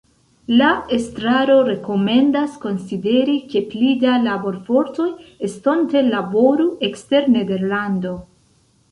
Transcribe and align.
La 0.59 0.67
estraro 0.95 1.57
rekomendas 1.65 2.55
konsideri, 2.63 3.35
ke 3.51 3.61
pli 3.73 3.91
da 4.03 4.15
laborfortoj 4.23 5.05
estonte 5.49 6.03
laboru 6.07 6.65
ekster 6.89 7.29
Nederlando. 7.35 8.15